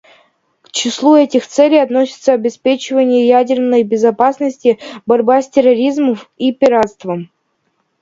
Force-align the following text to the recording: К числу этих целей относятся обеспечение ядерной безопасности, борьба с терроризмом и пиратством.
К 0.63 0.71
числу 0.71 1.15
этих 1.15 1.45
целей 1.45 1.77
относятся 1.77 2.33
обеспечение 2.33 3.27
ядерной 3.27 3.83
безопасности, 3.83 4.79
борьба 5.05 5.43
с 5.43 5.49
терроризмом 5.51 6.17
и 6.39 6.51
пиратством. 6.51 7.29